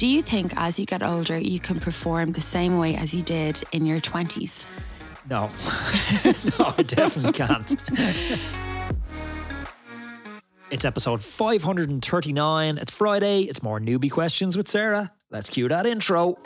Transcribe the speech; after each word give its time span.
Do 0.00 0.06
you 0.06 0.22
think 0.22 0.54
as 0.56 0.78
you 0.78 0.86
get 0.86 1.02
older, 1.02 1.38
you 1.38 1.60
can 1.60 1.78
perform 1.78 2.32
the 2.32 2.40
same 2.40 2.78
way 2.78 2.96
as 2.96 3.12
you 3.12 3.20
did 3.20 3.62
in 3.70 3.84
your 3.84 4.00
20s? 4.00 4.64
No, 5.28 5.42
no, 6.58 6.74
I 6.78 6.82
definitely 6.82 7.32
can't. 7.32 7.76
it's 10.70 10.86
episode 10.86 11.22
539. 11.22 12.78
It's 12.78 12.90
Friday. 12.90 13.42
It's 13.42 13.62
more 13.62 13.78
newbie 13.78 14.10
questions 14.10 14.56
with 14.56 14.68
Sarah. 14.68 15.12
Let's 15.30 15.50
cue 15.50 15.68
that 15.68 15.84
intro. 15.84 16.38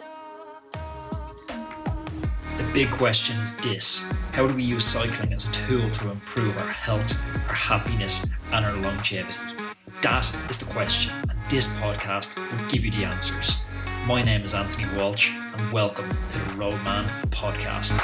The 2.57 2.68
big 2.73 2.91
question 2.91 3.36
is 3.36 3.55
this 3.59 4.00
How 4.32 4.48
do 4.48 4.55
we 4.57 4.64
use 4.64 4.84
cycling 4.84 5.32
as 5.32 5.46
a 5.46 5.52
tool 5.52 5.89
to 5.89 6.11
improve 6.11 6.59
our 6.59 6.73
health, 6.73 7.16
our 7.46 7.55
happiness, 7.55 8.27
and 8.50 8.64
our 8.64 8.73
longevity? 8.73 9.39
That 10.02 10.29
is 10.50 10.59
the 10.59 10.66
question, 10.66 11.12
and 11.30 11.33
this 11.55 11.68
podcast 11.79 12.34
will 12.36 12.68
give 12.68 12.84
you 12.84 12.91
the 12.91 13.05
answers. 13.05 13.58
My 14.08 14.22
name 14.22 14.43
is 14.43 14.54
Anthony 14.54 14.89
Walsh, 14.99 15.31
and 15.31 15.72
welcome 15.72 16.11
to 16.31 16.39
the 16.39 16.54
Roadman 16.54 17.08
Podcast. 17.31 17.95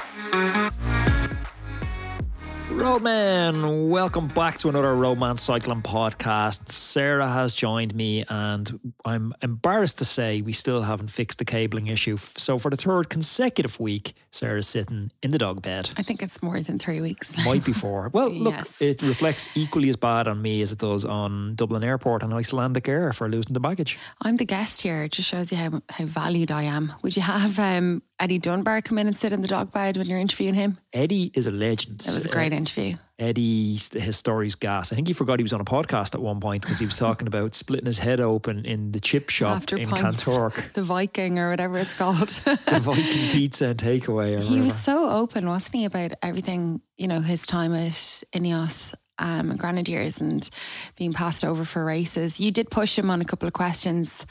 Roadman, 2.81 3.91
welcome 3.91 4.27
back 4.29 4.57
to 4.61 4.71
another 4.71 4.95
Roadman 4.95 5.37
Cycling 5.37 5.83
podcast. 5.83 6.71
Sarah 6.71 7.29
has 7.29 7.55
joined 7.55 7.95
me, 7.95 8.25
and 8.27 8.81
I'm 9.05 9.35
embarrassed 9.43 9.99
to 9.99 10.07
say 10.07 10.41
we 10.41 10.55
still 10.55 10.81
haven't 10.81 11.09
fixed 11.11 11.37
the 11.39 11.45
cabling 11.45 11.89
issue. 11.89 12.17
So, 12.17 12.57
for 12.57 12.71
the 12.71 12.79
third 12.79 13.11
consecutive 13.11 13.79
week, 13.79 14.15
Sarah's 14.31 14.67
sitting 14.67 15.11
in 15.23 15.31
the 15.31 15.37
dog 15.37 15.61
bed. 15.61 15.91
I 15.99 16.03
think 16.03 16.23
it's 16.23 16.43
more 16.43 16.59
than 16.63 16.79
three 16.79 17.03
weeks. 17.03 17.45
Might 17.45 17.65
be 17.65 17.75
four. 17.75 18.09
Well, 18.15 18.31
look, 18.31 18.55
Yes. 18.55 18.81
it 18.81 19.03
reflects 19.03 19.51
equally 19.55 19.91
as 19.91 19.97
bad 19.97 20.27
on 20.27 20.41
me 20.41 20.63
as 20.63 20.73
it 20.73 20.79
does 20.79 21.05
on 21.05 21.57
Dublin 21.57 21.85
Airport 21.85 22.23
and 22.23 22.33
Icelandic 22.33 22.89
Air 22.89 23.13
for 23.13 23.29
losing 23.29 23.53
the 23.53 23.61
baggage. 23.61 23.99
I'm 24.23 24.39
the 24.39 24.47
guest 24.47 24.81
here. 24.81 25.03
It 25.03 25.13
just 25.13 25.29
shows 25.29 25.53
you 25.53 25.59
how, 25.59 25.83
how 25.91 26.07
valued 26.07 26.51
I 26.51 26.63
am. 26.63 26.93
Would 27.03 27.15
you 27.15 27.23
have 27.23 27.59
um, 27.59 28.03
Eddie 28.21 28.39
Dunbar 28.39 28.83
come 28.83 28.99
in 28.99 29.07
and 29.07 29.17
sit 29.17 29.33
in 29.33 29.41
the 29.41 29.49
dog 29.49 29.73
bed 29.73 29.97
when 29.97 30.07
you're 30.07 30.19
interviewing 30.19 30.53
him? 30.53 30.79
Eddie 30.93 31.31
is 31.35 31.47
a 31.47 31.51
legend. 31.51 32.03
It 32.07 32.15
was 32.15 32.27
a 32.27 32.29
great 32.29 32.53
Uh, 32.53 32.57
interview. 32.57 32.97
Eddie, 33.19 33.79
his 33.95 34.17
story's 34.17 34.55
gas. 34.55 34.93
I 34.93 34.95
think 34.95 35.07
he 35.07 35.15
forgot 35.15 35.39
he 35.39 35.43
was 35.43 35.55
on 35.55 35.61
a 35.61 35.65
podcast 35.65 36.15
at 36.15 36.21
one 36.21 36.39
point 36.39 36.61
because 36.63 36.79
he 36.79 36.85
was 36.85 36.97
talking 36.97 37.27
about 37.27 37.55
splitting 37.55 37.87
his 37.87 37.99
head 37.99 38.21
open 38.21 38.65
in 38.67 38.93
the 38.93 39.01
chip 39.01 39.31
shop 39.31 39.57
After 39.57 39.77
in 39.79 39.89
pints. 39.89 40.23
Kanturk. 40.25 40.73
The 40.75 40.83
Viking 40.83 41.39
or 41.39 41.49
whatever 41.49 41.79
it's 41.79 41.95
called. 41.95 42.29
the 42.45 42.79
Viking 42.81 43.31
pizza 43.33 43.69
and 43.69 43.79
takeaway. 43.79 44.39
Or 44.39 44.43
he 44.43 44.61
was 44.61 44.79
so 44.79 45.09
open, 45.11 45.49
wasn't 45.49 45.77
he, 45.77 45.85
about 45.87 46.13
everything, 46.23 46.83
you 46.99 47.09
know, 47.09 47.21
his 47.21 47.45
time 47.47 47.75
at 47.75 47.93
Ineos 48.35 48.95
um, 49.21 49.55
Grenadiers 49.57 50.21
and 50.21 50.49
being 50.97 51.13
passed 51.13 51.45
over 51.45 51.65
for 51.65 51.85
races. 51.85 52.41
You 52.41 52.51
did 52.51 52.71
push 52.71 52.99
him 52.99 53.11
on 53.11 53.21
a 53.21 53.25
couple 53.25 53.47
of 53.47 53.53
questions 53.53 54.27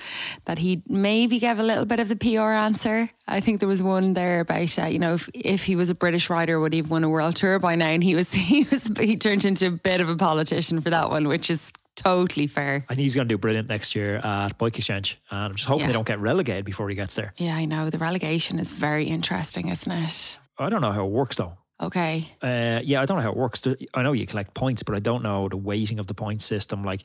that 0.45 0.57
he 0.59 0.81
maybe 0.89 1.39
gave 1.39 1.59
a 1.59 1.63
little 1.63 1.85
bit 1.85 1.99
of 2.01 2.09
the 2.09 2.17
PR 2.17 2.51
answer. 2.51 3.09
I 3.27 3.39
think 3.39 3.59
there 3.61 3.69
was 3.69 3.81
one 3.81 4.13
there 4.13 4.41
about, 4.41 4.77
uh, 4.77 4.85
you 4.87 4.99
know, 4.99 5.13
if, 5.13 5.29
if 5.33 5.63
he 5.63 5.75
was 5.77 5.89
a 5.89 5.95
British 5.95 6.29
rider, 6.29 6.59
would 6.59 6.73
he 6.73 6.79
have 6.79 6.89
won 6.89 7.03
a 7.05 7.09
world 7.09 7.35
tour 7.37 7.59
by 7.59 7.75
now? 7.75 7.87
And 7.87 8.03
he 8.03 8.15
was, 8.15 8.33
he 8.51 8.65
was, 8.69 8.91
he 8.99 9.15
turned 9.15 9.45
into 9.45 9.67
a 9.67 9.71
bit 9.71 10.01
of 10.01 10.09
a 10.09 10.15
politician 10.17 10.81
for 10.81 10.89
that 10.89 11.09
one, 11.09 11.27
which 11.27 11.49
is 11.49 11.71
totally 11.95 12.47
fair. 12.47 12.85
I 12.89 12.95
think 12.95 13.03
he's 13.03 13.13
going 13.15 13.27
to 13.27 13.33
do 13.33 13.37
brilliant 13.37 13.69
next 13.69 13.93
year 13.93 14.17
at 14.17 14.55
Exchange. 14.61 15.19
And 15.29 15.39
I'm 15.39 15.55
just 15.55 15.67
hoping 15.67 15.81
Yeah. 15.81 15.87
they 15.87 15.93
don't 15.93 16.07
get 16.07 16.19
relegated 16.19 16.65
before 16.65 16.89
he 16.89 16.95
gets 16.95 17.13
there. 17.15 17.33
Yeah, 17.37 17.55
I 17.55 17.65
know. 17.65 17.89
The 17.89 17.97
relegation 17.99 18.57
is 18.57 18.71
very 18.71 19.05
interesting, 19.05 19.67
isn't 19.67 19.91
it? 19.91 20.39
I 20.57 20.69
don't 20.69 20.81
know 20.81 20.91
how 20.91 21.05
it 21.05 21.11
works 21.11 21.35
though. 21.35 21.57
Okay. 21.81 22.25
Uh, 22.41 22.81
yeah, 22.83 23.01
I 23.01 23.05
don't 23.05 23.17
know 23.17 23.23
how 23.23 23.31
it 23.31 23.37
works. 23.37 23.65
I 23.93 24.01
know 24.03 24.11
you 24.11 24.27
collect 24.27 24.53
points, 24.53 24.83
but 24.83 24.95
I 24.95 24.99
don't 24.99 25.23
know 25.23 25.47
the 25.47 25.57
weighting 25.57 25.99
of 25.99 26.07
the 26.07 26.13
point 26.13 26.41
system. 26.41 26.83
Like 26.83 27.03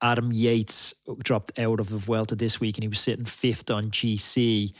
Adam 0.00 0.32
Yates 0.32 0.94
dropped 1.22 1.58
out 1.58 1.80
of 1.80 1.88
the 1.88 1.98
Vuelta 1.98 2.36
this 2.36 2.60
week 2.60 2.76
and 2.76 2.84
he 2.84 2.88
was 2.88 3.00
sitting 3.00 3.24
fifth 3.24 3.70
on 3.70 3.86
GC. 3.86 4.72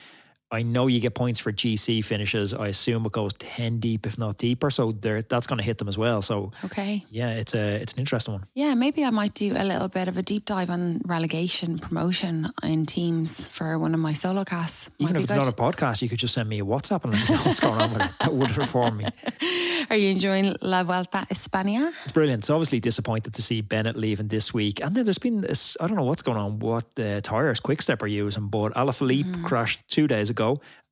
I 0.51 0.63
know 0.63 0.87
you 0.87 1.01
get 1.01 1.15
points 1.15 1.41
for 1.41 1.53
GC 1.53 2.05
finishes. 2.05 2.55
I 2.55 2.69
assume 2.69 3.07
it 3.07 3.13
goes 3.13 3.33
10 3.39 3.81
deep, 3.81 4.07
if 4.07 4.19
not 4.19 4.39
deeper. 4.39 4.71
So 4.71 4.93
there, 4.93 5.21
that's 5.23 5.47
going 5.47 5.59
to 5.59 5.65
hit 5.65 5.79
them 5.79 5.89
as 5.89 5.99
well. 5.99 6.23
So 6.23 6.53
Okay. 6.65 7.05
yeah, 7.11 7.31
it's 7.31 7.55
a 7.55 7.77
it's 7.83 7.93
an 7.95 7.99
interesting 7.99 8.35
one. 8.35 8.45
Yeah, 8.55 8.75
maybe 8.75 9.05
I 9.05 9.11
might 9.11 9.35
do 9.35 9.53
a 9.57 9.65
little 9.65 9.89
bit 9.89 10.07
of 10.07 10.17
a 10.17 10.23
deep 10.23 10.45
dive 10.45 10.71
on 10.71 11.01
relegation 11.05 11.79
promotion 11.79 12.53
in 12.63 12.87
teams 12.87 13.47
for 13.49 13.79
one 13.79 13.95
of 13.95 14.01
my 14.01 14.13
solo 14.13 14.45
casts. 14.45 14.91
Might 14.99 15.07
Even 15.07 15.17
if 15.17 15.23
it's 15.25 15.33
good. 15.33 15.39
not 15.39 15.49
a 15.49 15.57
podcast, 15.57 16.03
you 16.03 16.09
could 16.09 16.19
just 16.19 16.35
send 16.35 16.49
me 16.49 16.61
a 16.61 16.65
WhatsApp 16.65 17.03
and 17.05 17.13
let 17.15 17.29
me 17.29 17.35
know 17.35 17.43
what's 17.43 17.61
going 17.61 17.81
on 17.81 17.93
with 17.93 18.03
it. 18.03 18.11
That 18.21 18.33
would 18.35 18.57
reform 18.57 18.99
me. 18.99 19.07
Are 19.91 19.97
you 19.97 20.11
enjoying 20.11 20.55
La 20.63 20.83
Vuelta 20.85 21.27
España? 21.31 21.93
It's 22.05 22.13
brilliant. 22.13 22.41
It's 22.43 22.51
obviously 22.51 22.81
disappointed 22.81 23.35
to 23.35 23.43
see 23.43 23.61
Bennett 23.61 23.97
leaving 23.97 24.29
this 24.29 24.55
week. 24.55 24.81
And 24.83 24.95
then 24.95 25.05
there's 25.05 25.19
been 25.19 25.41
this, 25.41 25.77
I 25.81 25.87
don't 25.87 25.97
know 25.97 26.05
what's 26.05 26.23
going 26.23 26.39
on, 26.39 26.59
what 26.61 26.95
the 26.95 27.21
tyres 27.23 27.61
Quickstep 27.61 28.03
are 28.03 28.07
using, 28.07 28.47
but 28.49 28.73
Alaphilippe 28.75 29.25
mm-hmm. 29.25 29.45
crashed 29.45 29.81
two 29.89 30.07
days 30.07 30.31
ago 30.31 30.34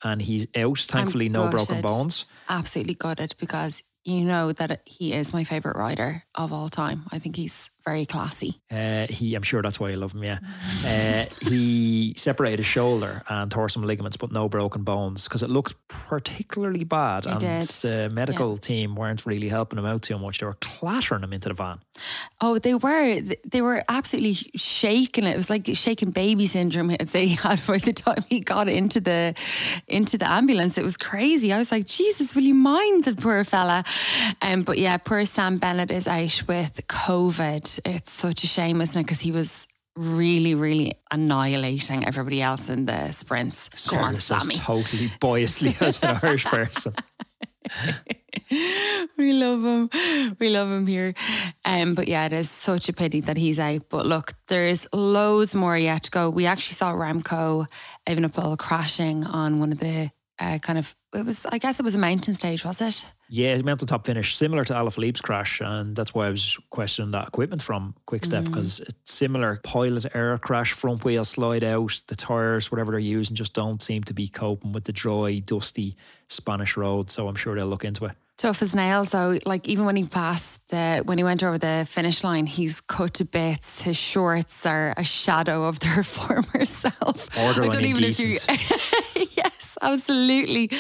and 0.03 0.23
he's 0.23 0.47
out. 0.57 0.79
Thankfully, 0.79 1.29
no 1.29 1.49
broken 1.49 1.81
bones. 1.81 2.25
Absolutely 2.49 2.95
gutted 2.95 3.35
because 3.39 3.83
you 4.05 4.25
know 4.25 4.53
that 4.53 4.83
he 4.85 5.13
is 5.13 5.33
my 5.33 5.45
favorite 5.45 5.77
rider 5.77 6.25
of 6.35 6.53
all 6.53 6.69
time. 6.69 7.05
I 7.13 7.19
think 7.19 7.37
he's 7.37 7.71
very 7.85 8.07
classy. 8.07 8.61
Uh, 8.71 9.07
he, 9.09 9.35
I'm 9.35 9.43
sure 9.43 9.63
that's 9.63 9.79
why 9.79 9.91
I 9.91 9.95
love 9.95 10.13
him. 10.13 10.25
Yeah, 10.25 10.39
uh, 10.85 11.27
he 11.49 12.15
separated 12.17 12.59
his 12.59 12.67
shoulder 12.67 13.23
and 13.29 13.51
tore 13.51 13.69
some 13.69 13.83
ligaments, 13.85 14.17
but 14.17 14.33
no 14.33 14.49
broken 14.49 14.83
bones 14.83 15.25
because 15.25 15.43
it 15.43 15.51
looked 15.51 15.77
particularly 15.89 16.85
bad. 16.85 17.27
It 17.27 17.33
and 17.33 17.41
did. 17.41 17.63
the 17.63 18.11
medical 18.11 18.57
team 18.59 18.95
weren't 18.95 19.27
really 19.27 19.49
helping 19.49 19.79
him 19.79 19.87
out 19.87 20.03
too 20.03 20.19
much. 20.19 20.39
They 20.39 20.47
were 20.47 20.59
clattering 20.61 21.23
him 21.23 21.33
into 21.33 21.49
the 21.49 21.55
van. 21.55 21.81
Oh, 22.41 22.59
they 22.59 22.75
were 22.75 23.21
they 23.51 23.63
were 23.63 23.85
absolutely 23.89 24.35
shaking 24.57 25.25
it. 25.25 25.35
It 25.35 25.37
was 25.37 25.51
like 25.51 25.67
shaking 25.75 26.11
baby 26.11 26.47
syndrome. 26.47 26.91
I'd 26.91 27.09
say 27.09 27.27
he 27.27 27.37
had 27.37 27.65
by 27.67 27.79
the 27.79 27.93
time 27.93 28.25
he 28.29 28.41
got 28.41 28.69
into 28.69 29.01
the 29.01 29.35
into 29.89 30.19
the 30.19 30.31
ambulance. 30.31 30.79
It 30.79 30.85
was 30.85 30.97
crazy. 30.97 31.53
I 31.53 31.59
was 31.59 31.71
like, 31.73 31.87
Jesus, 31.87 32.35
will 32.35 32.43
you 32.43 32.55
mind 32.55 33.05
the 33.05 33.15
poor 33.15 33.45
fella? 33.45 33.85
Um, 34.41 34.63
but 34.63 34.79
yeah, 34.79 34.97
poor 34.97 35.25
Sam 35.25 35.59
Bennett 35.59 35.91
is 35.91 36.09
out 36.09 36.43
with 36.47 36.87
COVID. 36.87 37.72
It's 37.85 38.11
such 38.11 38.45
a 38.45 38.47
shame, 38.47 38.81
isn't 38.81 39.01
it? 39.01 39.05
Because 39.05 39.21
he 39.21 39.33
was 39.33 39.67
really, 39.97 40.55
really 40.55 40.95
annihilating 41.11 42.07
everybody 42.07 42.41
else 42.41 42.69
in 42.69 42.87
the 42.87 43.13
sprints. 43.13 43.69
Come 43.89 43.99
on, 43.99 44.15
Sammy. 44.15 44.55
totally 44.57 45.13
boyishly 45.21 45.77
as 45.81 46.03
an 46.03 46.19
Irish 46.23 46.45
person. 46.47 46.95
we 49.19 49.33
love 49.33 49.65
him. 49.65 50.35
We 50.39 50.51
love 50.51 50.71
him 50.71 50.87
here. 50.87 51.15
Um, 51.65 51.95
but 51.95 52.09
yeah, 52.09 52.27
it 52.27 52.33
is 52.33 52.51
such 52.51 52.89
a 52.89 52.93
pity 52.93 53.21
that 53.21 53.37
he's 53.37 53.59
out. 53.59 53.83
But 53.89 54.07
look, 54.07 54.35
there's 54.49 54.87
loads 54.93 55.55
more 55.55 55.77
yet 55.77 56.05
to 56.05 56.11
go. 56.11 56.31
We 56.31 56.47
actually 56.47 56.75
saw 56.75 56.93
Remco 56.93 57.67
Evenepoel 58.07 58.59
crashing 58.59 59.25
on 59.25 59.61
one 59.61 59.73
of 59.73 59.79
the 59.79 60.11
uh, 60.39 60.59
kind 60.59 60.79
of 60.79 60.95
it 61.15 61.27
was 61.27 61.47
I 61.47 61.59
guess 61.59 61.79
it 61.79 61.83
was 61.83 61.95
a 61.95 61.99
mountain 61.99 62.35
stage, 62.35 62.65
was 62.65 62.81
it? 62.81 63.05
Yeah, 63.29 63.57
mental 63.63 63.87
top 63.87 64.05
finish, 64.05 64.37
similar 64.37 64.65
to 64.65 64.75
Alaphilippe's 64.75 65.21
crash, 65.21 65.61
and 65.61 65.97
that's 65.97 66.15
why 66.15 66.27
I 66.27 66.31
was 66.31 66.59
questioning 66.71 67.13
that 67.13 67.29
equipment 67.29 67.63
from 67.63 67.95
Quickstep 68.07 68.45
mm. 68.45 68.47
because 68.47 68.81
it's 68.81 69.13
similar 69.13 69.59
pilot 69.63 70.07
error 70.15 70.39
crash, 70.39 70.73
front 70.73 71.05
wheel 71.05 71.25
slide 71.25 71.65
out, 71.65 72.03
the 72.09 72.17
tires, 72.17 72.71
whatever 72.71 72.93
they're 72.93 73.01
using, 73.01 73.37
just 73.37 73.55
don't 73.55 73.83
seem 73.83 74.03
to 74.05 74.15
be 74.15 74.29
coping 74.29 74.73
with 74.73 74.85
the 74.85 74.93
dry, 74.93 75.39
dusty 75.39 75.97
Spanish 76.29 76.77
road. 76.77 77.11
So 77.11 77.29
I'm 77.29 77.35
sure 77.35 77.55
they'll 77.55 77.67
look 77.67 77.85
into 77.85 78.05
it. 78.07 78.13
Tough 78.39 78.63
as 78.63 78.75
nails 78.75 79.11
though. 79.11 79.39
Like 79.47 79.69
even 79.69 79.85
when 79.85 79.95
he 79.95 80.05
passed 80.05 80.67
the 80.69 81.03
when 81.05 81.17
he 81.17 81.23
went 81.23 81.45
over 81.45 81.59
the 81.59 81.87
finish 81.89 82.25
line, 82.25 82.47
he's 82.47 82.81
cut 82.81 83.15
to 83.15 83.25
bits. 83.25 83.83
His 83.83 83.97
shorts 83.97 84.67
are 84.67 84.95
a 84.97 85.05
shadow 85.05 85.65
of 85.65 85.79
their 85.81 86.03
former 86.03 86.65
self. 86.65 87.33
Borderline 87.35 87.85
indecent. 87.85 88.45
yes, 88.49 89.07
absolutely. 89.93 90.71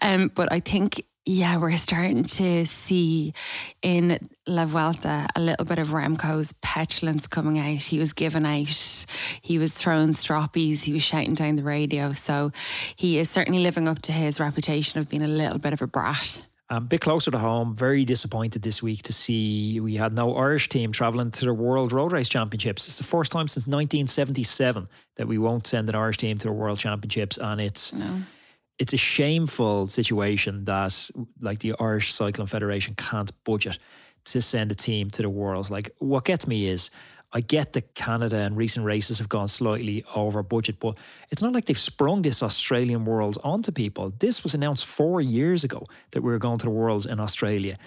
Um, 0.00 0.30
but 0.34 0.52
I 0.52 0.60
think 0.60 1.04
yeah, 1.24 1.58
we're 1.58 1.70
starting 1.72 2.24
to 2.24 2.66
see 2.66 3.32
in 3.80 4.18
La 4.46 4.66
Vuelta 4.66 5.28
a 5.36 5.40
little 5.40 5.64
bit 5.64 5.78
of 5.78 5.88
Remco's 5.88 6.52
petulance 6.62 7.28
coming 7.28 7.60
out. 7.60 7.82
He 7.82 7.98
was 8.00 8.12
giving 8.12 8.44
out, 8.44 9.06
he 9.40 9.58
was 9.58 9.72
throwing 9.72 10.14
stroppies, 10.14 10.80
he 10.80 10.92
was 10.92 11.02
shouting 11.04 11.34
down 11.34 11.54
the 11.54 11.62
radio. 11.62 12.10
So 12.10 12.50
he 12.96 13.18
is 13.18 13.30
certainly 13.30 13.62
living 13.62 13.86
up 13.86 14.02
to 14.02 14.12
his 14.12 14.40
reputation 14.40 14.98
of 14.98 15.08
being 15.08 15.22
a 15.22 15.28
little 15.28 15.58
bit 15.58 15.72
of 15.72 15.80
a 15.80 15.86
brat. 15.86 16.42
A 16.70 16.80
bit 16.80 17.02
closer 17.02 17.30
to 17.30 17.38
home, 17.38 17.76
very 17.76 18.04
disappointed 18.04 18.62
this 18.62 18.82
week 18.82 19.02
to 19.02 19.12
see 19.12 19.78
we 19.78 19.96
had 19.96 20.14
no 20.14 20.34
Irish 20.34 20.70
team 20.70 20.90
travelling 20.90 21.30
to 21.32 21.44
the 21.44 21.54
World 21.54 21.92
Road 21.92 22.12
Race 22.12 22.30
Championships. 22.30 22.88
It's 22.88 22.98
the 22.98 23.04
first 23.04 23.30
time 23.30 23.46
since 23.46 23.66
1977 23.66 24.88
that 25.16 25.28
we 25.28 25.38
won't 25.38 25.66
send 25.66 25.88
an 25.88 25.94
Irish 25.94 26.16
team 26.16 26.38
to 26.38 26.48
the 26.48 26.52
World 26.52 26.78
Championships, 26.78 27.36
and 27.36 27.60
it's 27.60 27.92
No. 27.92 28.22
It's 28.78 28.92
a 28.92 28.96
shameful 28.98 29.86
situation 29.86 30.64
that 30.64 31.10
like 31.40 31.60
the 31.60 31.74
Irish 31.78 32.12
Cycling 32.12 32.46
Federation 32.46 32.94
can't 32.94 33.32
budget 33.44 33.78
to 34.24 34.40
send 34.40 34.70
a 34.72 34.74
team 34.74 35.10
to 35.10 35.22
the 35.22 35.30
Worlds. 35.30 35.70
Like 35.70 35.90
what 35.98 36.24
gets 36.24 36.46
me 36.46 36.66
is 36.66 36.90
I 37.32 37.40
get 37.40 37.72
that 37.72 37.94
Canada 37.94 38.36
and 38.36 38.56
recent 38.56 38.84
races 38.84 39.18
have 39.18 39.28
gone 39.28 39.48
slightly 39.48 40.04
over 40.14 40.42
budget, 40.42 40.78
but 40.78 40.98
it's 41.30 41.40
not 41.40 41.54
like 41.54 41.64
they've 41.64 41.78
sprung 41.78 42.22
this 42.22 42.42
Australian 42.42 43.04
Worlds 43.04 43.38
onto 43.38 43.72
people. 43.72 44.12
This 44.18 44.42
was 44.44 44.54
announced 44.54 44.84
four 44.84 45.20
years 45.20 45.64
ago 45.64 45.86
that 46.10 46.22
we 46.22 46.30
were 46.30 46.38
going 46.38 46.58
to 46.58 46.66
the 46.66 46.70
Worlds 46.70 47.06
in 47.06 47.20
Australia. 47.20 47.78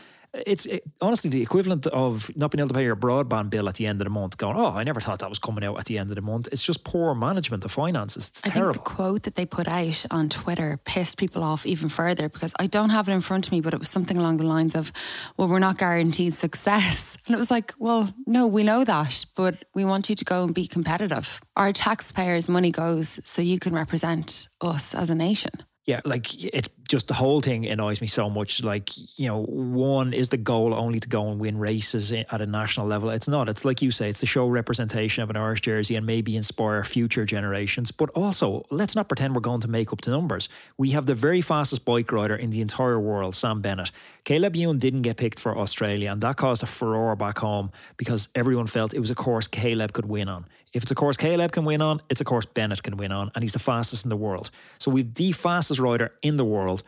It's 0.45 0.65
it, 0.65 0.83
honestly 1.01 1.29
the 1.29 1.41
equivalent 1.41 1.87
of 1.87 2.29
not 2.35 2.51
being 2.51 2.59
able 2.59 2.69
to 2.69 2.73
pay 2.73 2.83
your 2.83 2.95
broadband 2.95 3.49
bill 3.49 3.69
at 3.69 3.75
the 3.75 3.85
end 3.85 4.01
of 4.01 4.05
the 4.05 4.11
month. 4.11 4.37
Going, 4.37 4.57
oh, 4.57 4.67
I 4.67 4.83
never 4.83 4.99
thought 4.99 5.19
that 5.19 5.29
was 5.29 5.39
coming 5.39 5.63
out 5.63 5.77
at 5.77 5.85
the 5.85 5.97
end 5.97 6.09
of 6.09 6.15
the 6.15 6.21
month. 6.21 6.47
It's 6.51 6.61
just 6.61 6.83
poor 6.83 7.13
management 7.15 7.63
of 7.63 7.71
finances. 7.71 8.29
It's 8.29 8.45
I 8.45 8.49
terrible. 8.49 8.73
think 8.73 8.85
the 8.85 8.89
quote 8.89 9.23
that 9.23 9.35
they 9.35 9.45
put 9.45 9.67
out 9.67 10.05
on 10.11 10.29
Twitter 10.29 10.79
pissed 10.85 11.17
people 11.17 11.43
off 11.43 11.65
even 11.65 11.89
further 11.89 12.29
because 12.29 12.53
I 12.59 12.67
don't 12.67 12.89
have 12.89 13.07
it 13.07 13.13
in 13.13 13.21
front 13.21 13.47
of 13.47 13.51
me, 13.51 13.61
but 13.61 13.73
it 13.73 13.79
was 13.79 13.89
something 13.89 14.17
along 14.17 14.37
the 14.37 14.47
lines 14.47 14.75
of, 14.75 14.91
"Well, 15.37 15.47
we're 15.47 15.59
not 15.59 15.77
guaranteed 15.77 16.33
success," 16.33 17.17
and 17.25 17.35
it 17.35 17.37
was 17.37 17.51
like, 17.51 17.73
"Well, 17.79 18.09
no, 18.25 18.47
we 18.47 18.63
know 18.63 18.83
that, 18.83 19.25
but 19.35 19.65
we 19.73 19.85
want 19.85 20.09
you 20.09 20.15
to 20.15 20.25
go 20.25 20.43
and 20.43 20.53
be 20.53 20.67
competitive. 20.67 21.41
Our 21.55 21.71
taxpayers' 21.71 22.49
money 22.49 22.71
goes 22.71 23.19
so 23.23 23.41
you 23.41 23.59
can 23.59 23.73
represent 23.73 24.47
us 24.61 24.93
as 24.93 25.09
a 25.09 25.15
nation." 25.15 25.51
Yeah, 25.85 26.01
like 26.03 26.43
it's 26.43 26.67
just 26.87 27.07
the 27.07 27.13
whole 27.13 27.41
thing 27.41 27.65
annoys 27.67 28.01
me 28.01 28.07
so 28.07 28.27
much. 28.27 28.63
Like, 28.63 28.89
you 29.19 29.27
know, 29.27 29.43
one 29.43 30.13
is 30.13 30.29
the 30.29 30.37
goal 30.37 30.73
only 30.73 30.99
to 30.99 31.07
go 31.07 31.29
and 31.29 31.39
win 31.39 31.59
races 31.59 32.11
at 32.11 32.41
a 32.41 32.45
national 32.47 32.87
level. 32.87 33.11
It's 33.11 33.27
not. 33.27 33.49
It's 33.49 33.63
like 33.63 33.83
you 33.83 33.91
say, 33.91 34.09
it's 34.09 34.19
to 34.21 34.25
show 34.25 34.47
representation 34.47 35.23
of 35.23 35.29
an 35.29 35.35
Irish 35.35 35.61
jersey 35.61 35.95
and 35.95 36.05
maybe 36.05 36.35
inspire 36.35 36.83
future 36.83 37.23
generations. 37.23 37.91
But 37.91 38.09
also, 38.11 38.65
let's 38.71 38.95
not 38.95 39.07
pretend 39.07 39.35
we're 39.35 39.41
going 39.41 39.61
to 39.61 39.67
make 39.67 39.93
up 39.93 40.01
the 40.01 40.09
numbers. 40.09 40.49
We 40.75 40.89
have 40.91 41.05
the 41.05 41.15
very 41.15 41.41
fastest 41.41 41.85
bike 41.85 42.11
rider 42.11 42.35
in 42.35 42.49
the 42.49 42.61
entire 42.61 42.99
world, 42.99 43.35
Sam 43.35 43.61
Bennett. 43.61 43.91
Caleb 44.23 44.55
Ewan 44.55 44.79
didn't 44.79 45.03
get 45.03 45.17
picked 45.17 45.39
for 45.39 45.55
Australia, 45.55 46.11
and 46.11 46.21
that 46.21 46.37
caused 46.37 46.63
a 46.63 46.67
furore 46.67 47.15
back 47.15 47.37
home 47.39 47.71
because 47.97 48.29
everyone 48.33 48.65
felt 48.65 48.95
it 48.95 48.99
was 48.99 49.11
a 49.11 49.15
course 49.15 49.47
Caleb 49.47 49.93
could 49.93 50.07
win 50.07 50.29
on. 50.29 50.45
If 50.75 50.83
it's 50.83 50.91
a 50.91 50.95
course 50.95 51.15
Caleb 51.15 51.53
can 51.53 51.63
win 51.63 51.81
on, 51.81 52.01
it's 52.09 52.19
a 52.19 52.25
course 52.25 52.45
Bennett 52.45 52.83
can 52.83 52.97
win 52.97 53.13
on, 53.13 53.31
and 53.33 53.41
he's 53.41 53.53
the 53.53 53.59
fastest 53.59 54.03
in 54.03 54.09
the 54.09 54.17
world. 54.17 54.51
So 54.77 54.91
we've 54.91 55.11
the 55.11 55.31
fastest 55.31 55.79
rider 55.79 56.11
in 56.21 56.35
the 56.35 56.43
world 56.43 56.83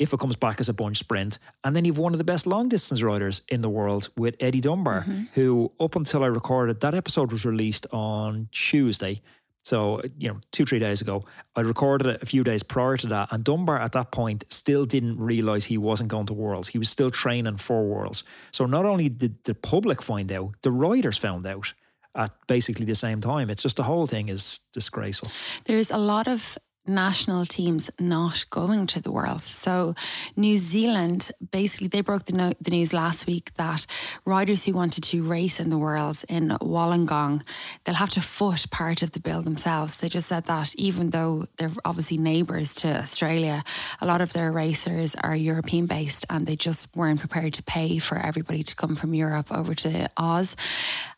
if 0.00 0.12
it 0.12 0.18
comes 0.18 0.34
back 0.34 0.58
as 0.58 0.68
a 0.68 0.72
bunch 0.72 0.98
sprint. 0.98 1.38
And 1.62 1.76
then 1.76 1.84
you've 1.84 1.98
one 1.98 2.12
of 2.12 2.18
the 2.18 2.24
best 2.24 2.44
long 2.44 2.68
distance 2.68 3.04
riders 3.04 3.42
in 3.48 3.60
the 3.60 3.68
world 3.68 4.08
with 4.16 4.34
Eddie 4.40 4.60
Dunbar, 4.60 5.02
mm-hmm. 5.02 5.22
who 5.34 5.70
up 5.78 5.94
until 5.94 6.24
I 6.24 6.26
recorded 6.26 6.80
that 6.80 6.94
episode 6.94 7.30
was 7.30 7.44
released 7.44 7.86
on 7.92 8.48
Tuesday. 8.50 9.22
So, 9.62 10.00
you 10.18 10.28
know, 10.28 10.40
two, 10.50 10.64
three 10.64 10.78
days 10.80 11.00
ago, 11.00 11.24
I 11.54 11.60
recorded 11.60 12.08
it 12.08 12.22
a 12.22 12.26
few 12.26 12.42
days 12.42 12.64
prior 12.64 12.96
to 12.96 13.06
that. 13.08 13.28
And 13.30 13.44
Dunbar 13.44 13.78
at 13.78 13.92
that 13.92 14.10
point 14.10 14.44
still 14.48 14.86
didn't 14.86 15.18
realize 15.18 15.66
he 15.66 15.78
wasn't 15.78 16.08
going 16.08 16.26
to 16.26 16.34
Worlds. 16.34 16.68
He 16.68 16.78
was 16.78 16.90
still 16.90 17.10
training 17.10 17.58
for 17.58 17.84
Worlds. 17.84 18.24
So 18.50 18.66
not 18.66 18.86
only 18.86 19.08
did 19.08 19.44
the 19.44 19.54
public 19.54 20.02
find 20.02 20.32
out, 20.32 20.54
the 20.62 20.72
riders 20.72 21.18
found 21.18 21.46
out 21.46 21.74
at 22.14 22.32
basically 22.46 22.86
the 22.86 22.94
same 22.94 23.20
time. 23.20 23.50
It's 23.50 23.62
just 23.62 23.76
the 23.76 23.84
whole 23.84 24.06
thing 24.06 24.28
is 24.28 24.60
disgraceful. 24.72 25.30
There's 25.64 25.90
a 25.90 25.98
lot 25.98 26.26
of 26.28 26.58
national 26.86 27.46
teams 27.46 27.90
not 28.00 28.44
going 28.50 28.86
to 28.86 29.00
the 29.00 29.12
World. 29.12 29.42
So 29.42 29.94
New 30.36 30.58
Zealand 30.58 31.30
basically 31.52 31.88
they 31.88 32.00
broke 32.00 32.24
the, 32.24 32.32
no- 32.32 32.52
the 32.60 32.70
news 32.70 32.92
last 32.92 33.26
week 33.26 33.52
that 33.54 33.86
riders 34.24 34.64
who 34.64 34.72
wanted 34.72 35.04
to 35.04 35.22
race 35.22 35.60
in 35.60 35.70
the 35.70 35.78
Worlds 35.78 36.24
in 36.24 36.48
Wollongong, 36.60 37.42
they'll 37.84 37.94
have 37.94 38.10
to 38.10 38.20
foot 38.20 38.70
part 38.70 39.02
of 39.02 39.12
the 39.12 39.20
bill 39.20 39.42
themselves. 39.42 39.98
They 39.98 40.08
just 40.08 40.28
said 40.28 40.44
that 40.44 40.74
even 40.74 41.10
though 41.10 41.46
they're 41.58 41.70
obviously 41.84 42.18
neighbours 42.18 42.74
to 42.76 42.88
Australia, 42.88 43.62
a 44.00 44.06
lot 44.06 44.20
of 44.20 44.32
their 44.32 44.50
racers 44.50 45.14
are 45.14 45.36
European 45.36 45.86
based 45.86 46.26
and 46.30 46.46
they 46.46 46.56
just 46.56 46.94
weren't 46.96 47.20
prepared 47.20 47.54
to 47.54 47.62
pay 47.62 47.98
for 47.98 48.16
everybody 48.16 48.62
to 48.62 48.74
come 48.74 48.96
from 48.96 49.14
Europe 49.14 49.52
over 49.52 49.74
to 49.74 50.10
Oz. 50.16 50.56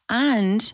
And 0.09 0.73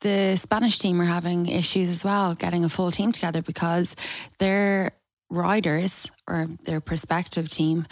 the 0.00 0.36
Spanish 0.36 0.78
team 0.78 1.00
are 1.00 1.06
having 1.06 1.46
issues 1.46 1.88
as 1.88 2.04
well 2.04 2.34
getting 2.34 2.64
a 2.64 2.68
full 2.68 2.90
team 2.90 3.12
together 3.12 3.42
because 3.42 3.96
their 4.38 4.92
riders 5.30 6.06
or 6.28 6.48
their 6.64 6.80
prospective 6.80 7.48
team 7.48 7.86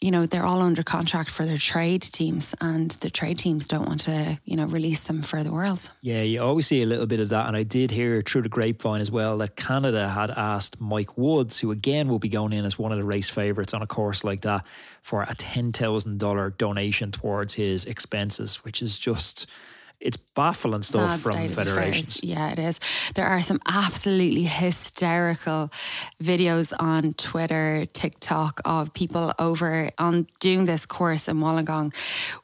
you 0.00 0.10
know 0.10 0.26
they're 0.26 0.44
all 0.44 0.60
under 0.60 0.82
contract 0.82 1.30
for 1.30 1.46
their 1.46 1.56
trade 1.56 2.02
teams 2.02 2.54
and 2.60 2.90
the 3.02 3.10
trade 3.10 3.38
teams 3.38 3.66
don't 3.66 3.86
want 3.86 4.00
to 4.00 4.38
you 4.44 4.56
know 4.56 4.66
release 4.66 5.00
them 5.00 5.22
for 5.22 5.42
the 5.42 5.50
world. 5.50 5.90
Yeah 6.02 6.22
you 6.22 6.42
always 6.42 6.66
see 6.66 6.82
a 6.82 6.86
little 6.86 7.06
bit 7.06 7.20
of 7.20 7.30
that. 7.30 7.46
And 7.46 7.56
i 7.56 7.62
did 7.62 7.90
hear 7.90 8.20
through 8.20 8.42
the 8.42 8.48
grapevine 8.48 9.00
as 9.00 9.10
well 9.10 9.38
that 9.38 9.56
canada 9.56 10.08
had 10.08 10.30
asked 10.30 10.80
mike 10.80 11.16
woods 11.16 11.58
who 11.58 11.70
again 11.70 12.08
will 12.08 12.18
be 12.18 12.28
going 12.28 12.52
in 12.52 12.64
as 12.64 12.78
one 12.78 12.92
of 12.92 12.98
the 12.98 13.04
race 13.04 13.30
favorites 13.30 13.72
on 13.72 13.82
a 13.82 13.86
course 13.86 14.22
like 14.22 14.42
that 14.42 14.66
for 15.02 15.22
a 15.22 15.34
$10000 15.34 16.58
donation 16.58 17.10
towards 17.10 17.54
his 17.54 17.86
expenses 17.86 18.56
which 18.64 18.82
is 18.82 18.98
just 18.98 19.46
it's 20.00 20.16
baffling 20.16 20.82
stuff 20.82 21.20
Sad 21.20 21.32
from 21.32 21.48
federations. 21.48 22.22
Yeah, 22.22 22.50
it 22.50 22.58
is. 22.58 22.78
There 23.14 23.26
are 23.26 23.40
some 23.40 23.60
absolutely 23.66 24.44
hysterical 24.44 25.70
videos 26.22 26.72
on 26.78 27.14
Twitter, 27.14 27.86
TikTok 27.92 28.60
of 28.64 28.92
people 28.92 29.32
over 29.38 29.90
on 29.98 30.26
doing 30.40 30.64
this 30.64 30.86
course 30.86 31.28
in 31.28 31.38
Wollongong 31.38 31.94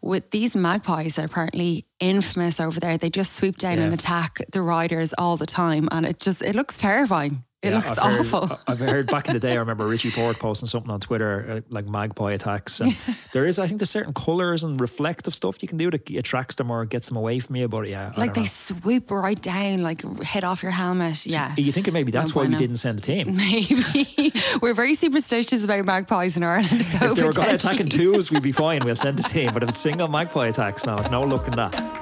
with 0.01 0.31
these 0.31 0.57
magpies 0.57 1.17
that 1.17 1.23
are 1.23 1.27
apparently 1.27 1.87
infamous 2.01 2.61
over 2.61 2.81
there. 2.81 2.99
They 2.99 3.11
just 3.11 3.35
swoop 3.35 3.59
down 3.59 3.79
yeah. 3.79 3.85
and 3.85 3.95
attack 3.95 4.39
the 4.51 4.63
riders 4.63 5.13
all 5.19 5.37
the 5.37 5.47
time, 5.47 5.89
and 5.91 6.07
it 6.07 6.19
just 6.21 6.43
it 6.43 6.57
looks 6.57 6.79
terrifying. 6.79 7.45
It 7.63 7.69
yeah, 7.69 7.77
looks 7.77 7.91
I've 7.91 8.21
awful. 8.21 8.49
Heard, 8.49 8.59
I've 8.67 8.79
heard 8.81 9.07
back 9.07 9.29
in 9.29 9.35
the 9.35 9.41
day. 9.41 9.53
I 9.53 9.61
remember 9.61 9.87
Richie 9.87 10.11
Porte 10.11 10.37
posting 10.37 10.67
something 10.67 10.91
on 10.91 10.99
Twitter 10.99 11.47
uh, 11.49 11.61
like 11.69 11.87
magpie 11.87 12.33
attacks. 12.33 12.81
And 12.81 12.91
there 13.33 13.47
is, 13.47 13.61
I 13.61 13.69
think, 13.69 13.79
there's 13.79 13.91
certain 13.91 14.13
colours 14.13 14.65
and 14.65 14.81
reflective 14.81 15.33
stuff 15.33 15.63
you 15.63 15.69
can 15.69 15.79
do 15.79 15.89
that 15.93 16.11
attracts 16.11 16.57
them 16.57 16.73
or 16.73 16.85
gets 16.87 17.07
them 17.07 17.17
away 17.17 17.39
from 17.39 17.55
you. 17.55 17.69
But 17.69 17.89
yeah, 17.89 18.13
like 18.17 18.35
they 18.35 18.41
know. 18.41 18.47
swoop 18.47 19.13
right 19.13 19.41
down, 19.41 19.83
like 19.83 20.03
hit 20.25 20.43
off 20.43 20.61
your 20.61 20.73
helmet. 20.73 21.25
Yeah, 21.25 21.55
you 21.57 21.71
think 21.71 21.93
maybe 21.93 22.11
that's 22.11 22.35
why 22.35 22.47
we 22.47 22.57
didn't 22.57 22.77
send 22.77 22.99
a 22.99 23.03
team? 23.03 23.37
Maybe 23.43 24.33
we're 24.61 24.75
very 24.75 24.95
superstitious 24.95 25.65
about 25.65 25.85
magpies 25.85 26.37
in 26.37 26.43
Ireland. 26.43 26.85
So 26.85 27.13
if 27.13 27.17
they 27.17 27.23
were 27.23 27.55
attacking 27.55 27.89
twos, 27.89 28.31
we'd 28.31 28.43
be 28.43 28.53
fine. 28.53 28.85
We'll 28.85 28.97
send 28.97 29.21
a 29.21 29.23
team. 29.23 29.53
But 29.53 29.63
if 29.63 29.69
it's 29.69 29.81
single 29.81 30.09
magpie 30.09 30.49
attacks, 30.49 30.85
now, 30.85 30.97
it's 30.97 31.11
no 31.11 31.25
looking 31.25 31.55
that. 31.57 32.02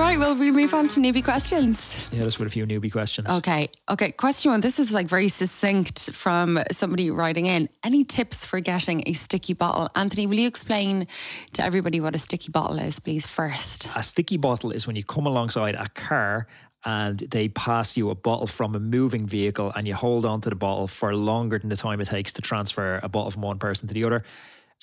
Right, 0.00 0.18
well, 0.18 0.34
we 0.34 0.50
move 0.50 0.74
on 0.74 0.88
to 0.88 1.00
newbie 1.00 1.22
questions. 1.22 2.08
Yeah, 2.10 2.24
just 2.24 2.38
with 2.38 2.48
a 2.48 2.50
few 2.50 2.66
newbie 2.66 2.90
questions. 2.90 3.28
Okay. 3.28 3.70
Okay. 3.88 4.12
Question 4.12 4.50
one. 4.50 4.60
This 4.60 4.78
is 4.78 4.92
like 4.92 5.06
very 5.06 5.28
succinct 5.28 6.10
from 6.12 6.58
somebody 6.72 7.10
writing 7.10 7.46
in. 7.46 7.68
Any 7.82 8.04
tips 8.04 8.44
for 8.44 8.60
getting 8.60 9.02
a 9.06 9.12
sticky 9.12 9.52
bottle? 9.54 9.88
Anthony, 9.94 10.26
will 10.26 10.38
you 10.38 10.48
explain 10.48 11.06
to 11.52 11.64
everybody 11.64 12.00
what 12.00 12.14
a 12.14 12.18
sticky 12.18 12.50
bottle 12.50 12.78
is, 12.78 12.98
please, 12.98 13.26
first? 13.26 13.88
A 13.94 14.02
sticky 14.02 14.36
bottle 14.36 14.70
is 14.70 14.86
when 14.86 14.96
you 14.96 15.04
come 15.04 15.26
alongside 15.26 15.74
a 15.74 15.88
car 15.88 16.46
and 16.84 17.18
they 17.18 17.48
pass 17.48 17.96
you 17.96 18.10
a 18.10 18.14
bottle 18.14 18.46
from 18.46 18.74
a 18.74 18.80
moving 18.80 19.26
vehicle 19.26 19.72
and 19.74 19.88
you 19.88 19.94
hold 19.94 20.26
on 20.26 20.40
to 20.42 20.50
the 20.50 20.56
bottle 20.56 20.86
for 20.86 21.14
longer 21.14 21.58
than 21.58 21.70
the 21.70 21.76
time 21.76 22.00
it 22.00 22.06
takes 22.06 22.32
to 22.34 22.42
transfer 22.42 23.00
a 23.02 23.08
bottle 23.08 23.30
from 23.30 23.42
one 23.42 23.58
person 23.58 23.88
to 23.88 23.94
the 23.94 24.04
other. 24.04 24.22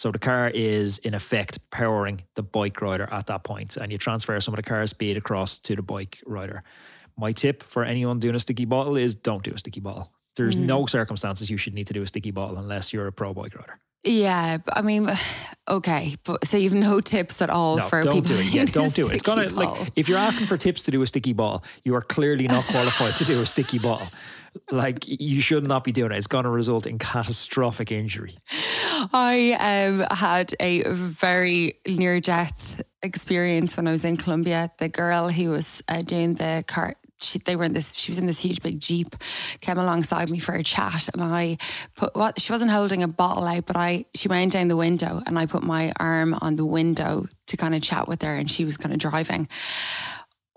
So 0.01 0.09
the 0.09 0.17
car 0.17 0.49
is 0.49 0.97
in 0.97 1.13
effect 1.13 1.69
powering 1.69 2.23
the 2.33 2.41
bike 2.41 2.81
rider 2.81 3.07
at 3.11 3.27
that 3.27 3.43
point, 3.43 3.77
and 3.77 3.91
you 3.91 3.99
transfer 3.99 4.39
some 4.39 4.51
of 4.51 4.55
the 4.55 4.63
car 4.63 4.87
speed 4.87 5.15
across 5.15 5.59
to 5.59 5.75
the 5.75 5.83
bike 5.83 6.17
rider. 6.25 6.63
My 7.19 7.31
tip 7.33 7.61
for 7.61 7.83
anyone 7.83 8.17
doing 8.17 8.33
a 8.33 8.39
sticky 8.39 8.65
bottle 8.65 8.97
is 8.97 9.13
don't 9.13 9.43
do 9.43 9.51
a 9.53 9.59
sticky 9.59 9.79
bottle. 9.79 10.11
There's 10.35 10.55
mm. 10.55 10.65
no 10.65 10.87
circumstances 10.87 11.51
you 11.51 11.57
should 11.57 11.75
need 11.75 11.85
to 11.85 11.93
do 11.93 12.01
a 12.01 12.07
sticky 12.07 12.31
bottle 12.31 12.57
unless 12.57 12.91
you're 12.91 13.05
a 13.05 13.11
pro 13.11 13.31
bike 13.35 13.53
rider. 13.53 13.79
Yeah, 14.03 14.57
I 14.73 14.81
mean, 14.81 15.09
okay, 15.69 16.15
but 16.23 16.45
so 16.47 16.57
you've 16.57 16.73
no 16.73 17.01
tips 17.01 17.41
at 17.41 17.49
all 17.49 17.77
no, 17.77 17.87
for 17.87 18.01
don't 18.01 18.15
people. 18.15 18.35
do 18.35 18.41
it. 18.41 18.45
Yeah, 18.53 18.65
don't 18.65 18.93
do 18.93 19.09
it. 19.09 19.15
It's 19.15 19.23
gonna 19.23 19.49
bottle. 19.49 19.83
like 19.83 19.93
if 19.95 20.09
you're 20.09 20.17
asking 20.17 20.47
for 20.47 20.57
tips 20.57 20.83
to 20.83 20.91
do 20.91 21.01
a 21.01 21.07
sticky 21.07 21.33
ball, 21.33 21.63
you 21.83 21.95
are 21.95 22.01
clearly 22.01 22.47
not 22.47 22.63
qualified 22.69 23.15
to 23.17 23.25
do 23.25 23.41
a 23.41 23.45
sticky 23.45 23.79
ball. 23.79 24.01
like 24.71 25.05
you 25.07 25.39
should 25.39 25.65
not 25.65 25.83
be 25.83 25.91
doing 25.91 26.11
it. 26.11 26.17
It's 26.17 26.27
going 26.27 26.43
to 26.43 26.49
result 26.49 26.85
in 26.85 26.99
catastrophic 26.99 27.91
injury. 27.91 28.35
I 29.13 29.87
um, 29.87 30.05
had 30.15 30.53
a 30.59 30.83
very 30.89 31.75
near 31.87 32.19
death 32.19 32.83
experience 33.01 33.77
when 33.77 33.87
I 33.87 33.91
was 33.91 34.03
in 34.03 34.17
Colombia. 34.17 34.71
The 34.77 34.89
girl 34.89 35.29
who 35.29 35.51
was 35.51 35.81
uh, 35.87 36.01
doing 36.01 36.35
the 36.35 36.63
car, 36.67 36.95
she, 37.21 37.39
they 37.39 37.55
were 37.55 37.63
in 37.63 37.73
this. 37.73 37.93
She 37.95 38.11
was 38.11 38.19
in 38.19 38.27
this 38.27 38.39
huge 38.39 38.61
big 38.61 38.79
jeep, 38.79 39.15
came 39.61 39.77
alongside 39.77 40.29
me 40.29 40.39
for 40.39 40.53
a 40.53 40.63
chat, 40.63 41.09
and 41.13 41.23
I 41.23 41.57
put 41.95 42.15
what 42.15 42.39
she 42.39 42.51
wasn't 42.51 42.71
holding 42.71 43.03
a 43.03 43.07
bottle 43.07 43.45
out, 43.45 43.65
but 43.65 43.77
I 43.77 44.05
she 44.13 44.27
went 44.27 44.53
down 44.53 44.67
the 44.67 44.77
window, 44.77 45.21
and 45.25 45.37
I 45.37 45.45
put 45.45 45.63
my 45.63 45.93
arm 45.99 46.35
on 46.41 46.55
the 46.55 46.65
window 46.65 47.25
to 47.47 47.57
kind 47.57 47.75
of 47.75 47.81
chat 47.81 48.07
with 48.07 48.21
her, 48.21 48.35
and 48.35 48.49
she 48.49 48.65
was 48.65 48.77
kind 48.77 48.93
of 48.93 48.99
driving 48.99 49.47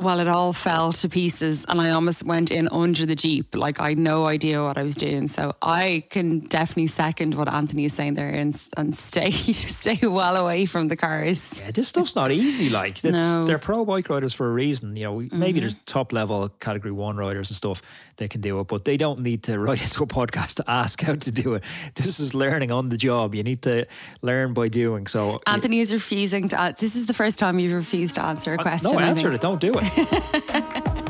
well, 0.05 0.21
it 0.21 0.29
all 0.29 0.53
fell 0.53 0.93
to 0.93 1.09
pieces 1.09 1.65
and 1.67 1.81
I 1.81 1.91
almost 1.91 2.23
went 2.23 2.51
in 2.51 2.69
under 2.69 3.07
the 3.07 3.17
Jeep. 3.17 3.57
Like 3.57 3.81
I 3.81 3.91
had 3.91 3.99
no 3.99 4.27
idea 4.27 4.63
what 4.63 4.77
I 4.77 4.83
was 4.83 4.95
doing. 4.95 5.27
So 5.27 5.57
I 5.63 6.05
can 6.11 6.41
definitely 6.41 6.89
second 6.89 7.35
what 7.35 7.49
Anthony 7.49 7.87
is 7.87 7.95
saying 7.95 8.15
there 8.15 8.31
and, 8.31 8.55
and 8.77 8.95
stay 9.11 9.31
stay 9.31 10.07
well 10.07 10.37
away 10.37 10.67
from 10.67 10.89
the 10.89 10.97
cars. 10.97 11.59
Yeah, 11.59 11.71
this 11.71 11.89
stuff's 11.89 12.15
not 12.15 12.31
easy. 12.31 12.69
Like 12.69 13.03
no. 13.03 13.45
they're 13.45 13.59
pro 13.59 13.85
bike 13.85 14.09
riders 14.09 14.35
for 14.35 14.47
a 14.47 14.53
reason. 14.53 14.95
You 14.97 15.05
know, 15.05 15.17
maybe 15.17 15.31
mm-hmm. 15.33 15.61
there's 15.61 15.77
top 15.87 16.13
level 16.13 16.49
category 16.61 16.93
one 16.93 17.17
riders 17.17 17.51
and 17.51 17.57
stuff 17.57 17.81
they 18.17 18.29
can 18.29 18.41
do 18.41 18.61
it, 18.61 18.69
but 18.69 18.85
they 18.85 18.97
don't 18.97 19.21
need 19.21 19.43
to 19.45 19.59
write 19.65 19.83
into 19.83 20.03
a 20.03 20.07
podcast 20.07 20.57
to 20.57 20.71
ask 20.71 21.01
how 21.01 21.15
to 21.15 21.31
do 21.31 21.55
it. 21.55 21.65
This 21.95 22.21
is 22.21 22.35
learning 22.35 22.71
on 22.71 22.91
the 22.91 22.97
job. 22.97 23.35
You 23.35 23.43
need 23.43 23.63
to 23.63 23.87
learn 24.23 24.53
by 24.53 24.69
doing. 24.69 25.07
So 25.07 25.41
Anthony 25.47 25.81
is 25.81 25.93
refusing 25.93 26.49
to. 26.49 26.75
This 26.79 26.95
is 26.95 27.07
the 27.07 27.15
first 27.15 27.39
time 27.39 27.59
you've 27.59 27.73
refused 27.73 28.17
to 28.17 28.23
answer 28.23 28.53
a 28.55 28.59
question. 28.59 28.93
No, 28.93 28.99
answer 28.99 29.31
it. 29.31 29.41
Don't 29.41 29.61
do 29.61 29.73
it. 29.75 29.85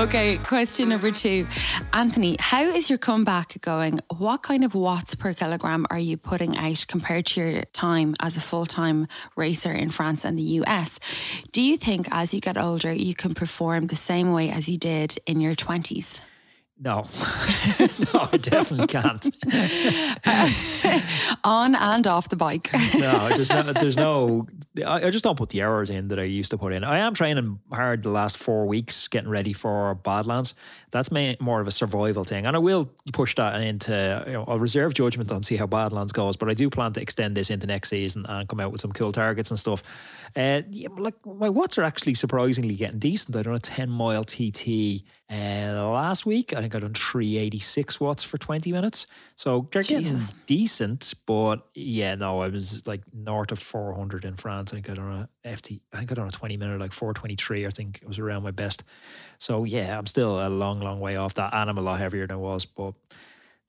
Okay, 0.00 0.38
question 0.38 0.88
number 0.88 1.10
two. 1.10 1.46
Anthony, 1.92 2.36
how 2.40 2.62
is 2.62 2.88
your 2.88 2.98
comeback 2.98 3.60
going? 3.60 4.00
What 4.16 4.42
kind 4.42 4.64
of 4.64 4.74
watts 4.74 5.14
per 5.14 5.34
kilogram 5.34 5.84
are 5.90 5.98
you 5.98 6.16
putting 6.16 6.56
out 6.56 6.86
compared 6.88 7.26
to 7.26 7.40
your 7.40 7.62
time 7.74 8.16
as 8.18 8.38
a 8.38 8.40
full 8.40 8.64
time 8.64 9.08
racer 9.36 9.70
in 9.70 9.90
France 9.90 10.24
and 10.24 10.38
the 10.38 10.62
US? 10.62 10.98
Do 11.52 11.60
you 11.60 11.76
think 11.76 12.08
as 12.12 12.32
you 12.32 12.40
get 12.40 12.56
older, 12.56 12.94
you 12.94 13.14
can 13.14 13.34
perform 13.34 13.88
the 13.88 13.96
same 13.96 14.32
way 14.32 14.48
as 14.50 14.70
you 14.70 14.78
did 14.78 15.18
in 15.26 15.38
your 15.38 15.54
20s? 15.54 16.18
No, 16.82 17.02
no, 17.78 18.28
I 18.32 18.38
definitely 18.38 18.86
can't. 18.86 19.26
On 21.44 21.74
and 21.74 22.06
off 22.06 22.30
the 22.30 22.36
bike. 22.36 22.70
no, 22.94 23.28
there's 23.28 23.50
no, 23.52 23.72
there's 23.74 23.98
no 23.98 24.46
I, 24.86 25.06
I, 25.06 25.10
just 25.10 25.22
don't 25.22 25.36
put 25.36 25.50
the 25.50 25.62
hours 25.62 25.90
in 25.90 26.08
that 26.08 26.18
I 26.18 26.22
used 26.22 26.52
to 26.52 26.58
put 26.58 26.72
in. 26.72 26.82
I 26.82 27.00
am 27.00 27.12
training 27.12 27.58
hard 27.70 28.02
the 28.02 28.10
last 28.10 28.38
four 28.38 28.66
weeks, 28.66 29.08
getting 29.08 29.28
ready 29.28 29.52
for 29.52 29.94
Badlands. 29.94 30.54
That's 30.90 31.10
more 31.10 31.60
of 31.60 31.66
a 31.66 31.70
survival 31.70 32.24
thing, 32.24 32.46
and 32.46 32.56
I 32.56 32.60
will 32.60 32.90
push 33.12 33.34
that 33.34 33.60
into. 33.60 34.24
You 34.26 34.32
know, 34.32 34.44
I'll 34.48 34.58
reserve 34.58 34.94
judgment 34.94 35.30
on 35.32 35.42
see 35.42 35.56
how 35.56 35.66
Badlands 35.66 36.12
goes, 36.12 36.38
but 36.38 36.48
I 36.48 36.54
do 36.54 36.70
plan 36.70 36.94
to 36.94 37.02
extend 37.02 37.36
this 37.36 37.50
into 37.50 37.66
next 37.66 37.90
season 37.90 38.24
and 38.26 38.48
come 38.48 38.58
out 38.58 38.72
with 38.72 38.80
some 38.80 38.92
cool 38.92 39.12
targets 39.12 39.50
and 39.50 39.58
stuff. 39.58 39.82
Uh, 40.34 40.62
yeah, 40.70 40.88
like 40.96 41.14
my 41.26 41.50
watts 41.50 41.76
are 41.76 41.82
actually 41.82 42.14
surprisingly 42.14 42.74
getting 42.74 42.98
decent. 42.98 43.36
I 43.36 43.42
done 43.42 43.54
a 43.54 43.58
10 43.58 43.90
mile 43.90 44.24
TT 44.24 45.02
uh, 45.30 45.88
last 45.90 46.26
week. 46.26 46.52
I 46.52 46.60
think 46.60 46.74
I 46.74 46.80
done 46.80 46.94
386 46.94 48.00
watts 48.00 48.24
for 48.24 48.36
20 48.38 48.72
minutes. 48.72 49.06
So 49.36 49.68
they're 49.70 49.82
Jesus. 49.82 50.10
getting 50.10 50.36
decent, 50.46 51.14
but 51.26 51.66
yeah, 51.74 52.14
no, 52.16 52.40
I 52.40 52.48
was 52.48 52.86
like 52.86 53.02
north 53.12 53.52
of 53.52 53.58
400 53.58 54.24
in 54.24 54.36
France. 54.36 54.72
I 54.72 54.76
think 54.76 54.90
I 54.90 54.94
done 54.94 55.28
a 55.44 55.48
FT, 55.48 55.80
I 55.92 55.98
think 55.98 56.12
I 56.12 56.14
done 56.14 56.28
a 56.28 56.32
20 56.32 56.56
minute, 56.56 56.80
like 56.80 56.92
423. 56.92 57.66
I 57.66 57.70
think 57.70 58.00
it 58.02 58.08
was 58.08 58.18
around 58.18 58.42
my 58.42 58.50
best. 58.50 58.84
So 59.38 59.64
yeah, 59.64 59.96
I'm 59.96 60.06
still 60.06 60.44
a 60.44 60.48
long, 60.48 60.80
long 60.80 61.00
way 61.00 61.16
off 61.16 61.34
that. 61.34 61.54
And 61.54 61.70
I'm 61.70 61.78
a 61.78 61.82
lot 61.82 61.98
heavier 61.98 62.26
than 62.26 62.36
I 62.36 62.40
was, 62.40 62.64
but 62.64 62.94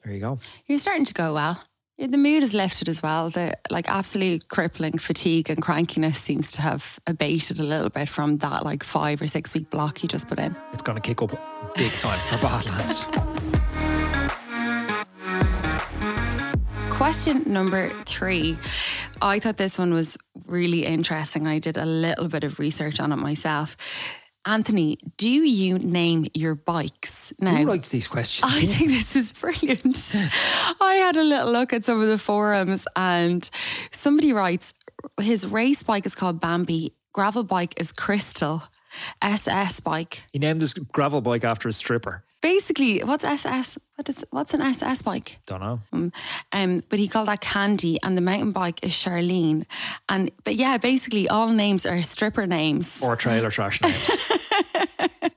there 0.03 0.13
you 0.13 0.20
go. 0.20 0.39
You're 0.65 0.80
starting 0.80 1.06
to 1.06 1.13
go 1.13 1.34
well. 1.34 1.63
The 1.98 2.18
mood 2.18 2.42
is 2.42 2.54
lifted 2.54 2.90
as 2.90 3.04
well. 3.04 3.30
The 3.30 3.54
like 3.70 3.88
absolute 3.90 4.48
crippling 4.50 4.98
fatigue 4.98 5.50
and 5.50 5.62
crankiness 5.62 6.16
seems 6.16 6.50
to 6.52 6.62
have 6.62 7.00
abated 7.06 7.60
a 7.60 7.64
little 7.64 7.90
bit 7.90 8.10
from 8.10 8.38
that 8.38 8.66
like 8.66 8.84
five 8.84 9.22
or 9.22 9.28
six 9.28 9.54
week 9.54 9.70
block 9.70 10.02
you 10.02 10.10
just 10.10 10.28
put 10.28 10.40
in. 10.40 10.56
It's 10.74 10.82
going 10.82 10.98
to 10.98 11.02
kick 11.02 11.22
up 11.22 11.32
big 11.76 11.92
time 11.94 12.20
for 12.22 12.38
Badlands. 12.38 13.06
Question 16.90 17.44
number 17.52 17.90
three. 18.06 18.58
I 19.22 19.40
thought 19.40 19.58
this 19.58 19.78
one 19.80 19.94
was 19.94 20.18
really 20.48 20.86
interesting. 20.86 21.48
I 21.48 21.60
did 21.60 21.78
a 21.78 21.86
little 21.86 22.28
bit 22.28 22.44
of 22.44 22.60
research 22.60 23.00
on 23.00 23.12
it 23.12 23.16
myself. 23.18 23.76
Anthony, 24.46 24.98
do 25.18 25.30
you 25.30 25.78
name 25.78 26.26
your 26.34 26.56
bikes 26.56 27.32
now? 27.40 27.56
Who 27.58 27.68
writes 27.68 27.90
these 27.90 28.08
questions? 28.08 28.52
I 28.52 28.62
think 28.62 28.90
this 28.90 29.16
is 29.16 29.32
brilliant. 29.32 30.16
I 30.82 30.96
had 30.96 31.16
a 31.16 31.24
little 31.24 31.52
look 31.52 31.74
at 31.74 31.84
some 31.84 32.02
of 32.02 32.08
the 32.08 32.18
forums 32.18 32.88
and 32.96 33.48
somebody 33.92 34.34
writes 34.34 34.74
his 35.20 35.48
race 35.48 35.84
bike 35.84 36.06
is 36.06 36.16
called 36.16 36.40
Bambi, 36.40 36.94
gravel 37.14 37.44
bike 37.44 37.74
is 37.78 37.92
Crystal, 37.92 38.64
SS 39.22 39.80
bike. 39.80 40.24
He 40.32 40.40
named 40.40 40.62
his 40.62 40.74
gravel 40.74 41.22
bike 41.22 41.44
after 41.44 41.68
a 41.68 41.72
stripper. 41.74 42.24
Basically, 42.42 43.00
what's 43.04 43.24
SS? 43.24 43.78
What 43.96 44.10
is 44.10 44.26
what's 44.32 44.54
an 44.56 44.62
SS 44.62 45.04
bike? 45.04 45.40
Don't 45.46 45.62
know. 45.62 45.80
Um, 45.94 46.12
um, 46.52 46.84
but 46.90 46.98
he 46.98 47.08
called 47.08 47.28
that 47.28 47.42
Candy, 47.42 48.00
and 48.02 48.18
the 48.18 48.22
mountain 48.22 48.52
bike 48.52 48.80
is 48.84 48.94
Charlene. 48.94 49.66
And 50.10 50.32
but 50.44 50.56
yeah, 50.56 50.78
basically 50.78 51.30
all 51.30 51.50
names 51.50 51.86
are 51.86 52.02
stripper 52.02 52.48
names 52.48 53.04
or 53.04 53.16
trailer 53.16 53.52
trash 53.52 53.80
names. 53.82 54.10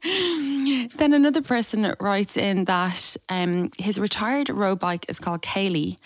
then 0.96 1.12
another 1.12 1.42
person 1.42 1.94
writes 2.00 2.36
in 2.36 2.64
that 2.64 3.16
um, 3.28 3.70
his 3.76 3.98
retired 3.98 4.48
road 4.48 4.78
bike 4.78 5.04
is 5.08 5.18
called 5.18 5.42
Kaylee. 5.42 5.98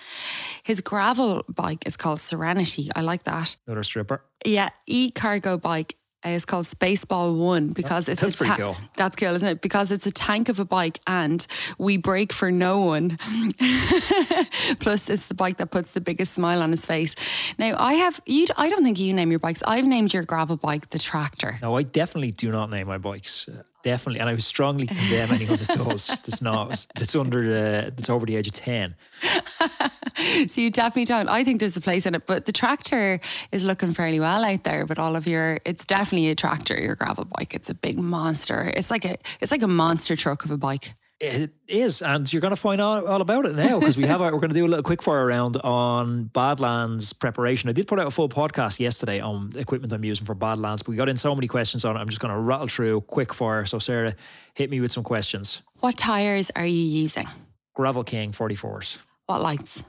His 0.65 0.81
gravel 0.81 1.45
bike 1.49 1.87
is 1.87 1.97
called 1.97 2.21
Serenity. 2.21 2.91
I 2.97 3.03
like 3.03 3.23
that. 3.23 3.57
Another 3.67 3.83
stripper. 3.85 4.23
Yeah, 4.45 4.71
e 4.87 5.11
cargo 5.11 5.57
bike 5.57 5.95
uh, 6.27 6.31
it's 6.31 6.45
called 6.45 6.67
Spaceball 6.67 7.39
One 7.39 7.69
because 7.73 8.09
it's 8.09 8.21
that's 8.23 8.35
a 8.35 8.39
ta- 8.39 8.45
pretty 8.57 8.63
cool. 8.63 8.77
That's 8.97 9.15
cool, 9.17 9.35
isn't 9.37 9.49
it? 9.49 9.61
Because 9.61 9.93
it's 9.93 10.07
a 10.07 10.11
tank 10.11 10.49
of 10.49 10.59
a 10.59 10.65
bike 10.65 10.99
and 11.07 11.47
we 11.79 11.97
break 11.97 12.33
for 12.33 12.51
no 12.51 12.81
one. 12.81 13.19
Plus, 14.81 15.09
it's 15.09 15.29
the 15.29 15.35
bike 15.35 15.59
that 15.59 15.71
puts 15.71 15.93
the 15.93 16.01
biggest 16.01 16.33
smile 16.35 16.63
on 16.63 16.71
his 16.71 16.85
face. 16.85 17.15
Now, 17.59 17.77
I 17.79 17.95
have 17.95 18.21
you. 18.27 18.47
I 18.57 18.69
don't 18.69 18.83
think 18.83 18.99
you 18.99 19.13
name 19.13 19.31
your 19.31 19.39
bikes. 19.39 19.63
I've 19.67 19.85
named 19.85 20.13
your 20.13 20.25
gravel 20.25 20.57
bike 20.57 20.91
the 20.91 20.99
Tractor. 20.99 21.59
No, 21.63 21.77
I 21.77 21.83
definitely 21.85 22.33
do 22.33 22.51
not 22.51 22.71
name 22.71 22.89
my 22.89 22.99
bikes. 22.99 23.49
Uh, 23.79 23.83
definitely, 23.83 24.21
and 24.21 24.29
I 24.29 24.33
would 24.33 24.43
strongly 24.45 24.87
condemn 24.87 25.31
anyone 25.31 25.59
that 25.59 25.69
does. 25.69 26.09
That's 26.09 26.43
not. 26.43 26.87
That's 26.97 27.15
under 27.17 27.43
the. 27.43 27.93
That's 27.95 28.11
over 28.11 28.27
the 28.27 28.37
age 28.37 28.49
of 28.49 28.55
ten. 28.55 28.95
so 30.49 30.61
you 30.61 30.71
definitely 30.71 31.05
don't. 31.05 31.29
I 31.29 31.45
think 31.45 31.61
there's 31.61 31.77
a 31.77 31.81
place 31.81 32.07
in 32.07 32.15
it, 32.15 32.27
but 32.27 32.45
the 32.45 32.53
tractor 32.53 33.21
is 33.53 33.65
looking 33.65 33.93
fairly 33.93 34.21
well 34.21 34.45
out 34.45 34.65
there. 34.65 34.87
But 34.87 34.99
all 34.99 35.17
of 35.17 35.27
your, 35.27 35.59
it's 35.65 35.85
definitely 35.85 36.29
a 36.31 36.35
tractor. 36.35 36.81
Your 36.81 36.97
gravel 36.97 37.25
bike. 37.25 37.55
It's 37.55 37.71
a 37.71 37.75
big 37.75 37.99
monster. 37.99 38.73
It's 38.77 38.91
like 38.91 39.05
a. 39.05 39.17
It's 39.41 39.51
like 39.51 39.63
a 39.63 39.69
monster 39.69 40.17
truck 40.17 40.45
of 40.45 40.51
a 40.51 40.57
bike. 40.59 40.95
It 41.21 41.51
is, 41.67 42.01
and 42.01 42.33
you're 42.33 42.41
going 42.41 42.53
to 42.53 42.57
find 42.57 42.81
out 42.81 43.05
all 43.05 43.21
about 43.21 43.45
it 43.45 43.57
now 43.57 43.81
because 43.81 43.97
we 43.97 44.07
have. 44.07 44.23
Our, 44.23 44.33
we're 44.33 44.39
going 44.39 44.51
to 44.51 44.55
do 44.55 44.65
a 44.65 44.69
little 44.69 44.85
quick 44.85 45.03
fire 45.03 45.27
round 45.27 45.57
on 45.57 46.27
Badlands 46.27 47.13
preparation. 47.13 47.69
I 47.69 47.73
did 47.73 47.89
put 47.89 47.99
out 47.99 48.07
a 48.07 48.11
full 48.13 48.29
podcast 48.29 48.79
yesterday 48.79 49.19
on 49.19 49.51
equipment 49.57 49.93
I'm 49.93 50.05
using 50.05 50.25
for 50.25 50.37
Badlands, 50.37 50.85
but 50.85 50.91
we 50.91 50.97
got 50.97 51.09
in 51.09 51.17
so 51.17 51.35
many 51.35 51.49
questions 51.49 51.85
on 51.85 51.97
it. 51.97 51.99
I'm 51.99 52.09
just 52.09 52.21
going 52.21 52.33
to 52.33 52.39
rattle 52.39 52.69
through 52.69 53.01
quick 53.01 53.35
fire. 53.35 53.65
So 53.65 53.81
Sarah, 53.81 54.15
hit 54.55 54.71
me 54.71 54.81
with 54.81 54.93
some 54.93 55.03
questions. 55.03 55.63
What 55.81 55.99
tires 55.99 56.53
are 56.55 56.67
you 56.67 56.85
using? 56.85 57.27
Gravel 57.75 58.05
King 58.05 58.31
44s. 58.31 58.99
What 59.27 59.43
lights? 59.43 59.83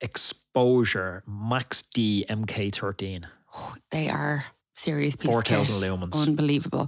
Exposure 0.00 1.24
Max 1.26 1.82
D 1.82 2.24
MK13. 2.28 3.24
Oh, 3.52 3.74
they 3.90 4.08
are 4.08 4.44
serious. 4.76 5.16
4,000 5.16 5.88
lumens. 5.88 6.14
Unbelievable. 6.14 6.86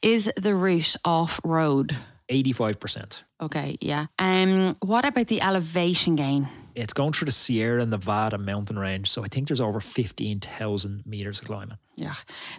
Is 0.00 0.30
the 0.38 0.54
route 0.54 0.96
off 1.04 1.38
road? 1.44 1.94
85%. 2.28 3.22
Okay, 3.40 3.76
yeah. 3.80 4.06
Um, 4.18 4.76
what 4.80 5.04
about 5.04 5.28
the 5.28 5.40
elevation 5.40 6.16
gain? 6.16 6.48
It's 6.74 6.92
going 6.92 7.12
through 7.12 7.26
the 7.26 7.32
Sierra 7.32 7.86
Nevada 7.86 8.38
mountain 8.38 8.78
range. 8.78 9.10
So 9.10 9.24
I 9.24 9.28
think 9.28 9.48
there's 9.48 9.60
over 9.60 9.80
15,000 9.80 11.04
meters 11.06 11.40
of 11.40 11.46
climbing. 11.46 11.78
Yeah. 11.94 12.14